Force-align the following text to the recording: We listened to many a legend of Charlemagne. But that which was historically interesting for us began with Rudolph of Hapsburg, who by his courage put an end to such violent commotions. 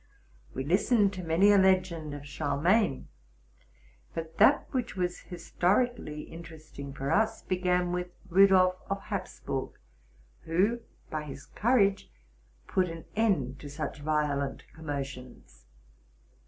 We 0.55 0.63
listened 0.63 1.13
to 1.13 1.23
many 1.23 1.51
a 1.51 1.59
legend 1.59 2.15
of 2.15 2.25
Charlemagne. 2.25 3.07
But 4.15 4.39
that 4.39 4.65
which 4.71 4.95
was 4.95 5.19
historically 5.19 6.21
interesting 6.21 6.91
for 6.91 7.11
us 7.11 7.43
began 7.43 7.91
with 7.91 8.07
Rudolph 8.27 8.77
of 8.89 8.99
Hapsburg, 8.99 9.73
who 10.45 10.79
by 11.11 11.25
his 11.25 11.45
courage 11.45 12.09
put 12.65 12.89
an 12.89 13.05
end 13.15 13.59
to 13.59 13.69
such 13.69 13.99
violent 13.99 14.63
commotions. 14.73 15.67